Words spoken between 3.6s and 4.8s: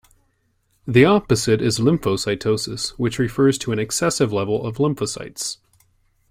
an excessive level of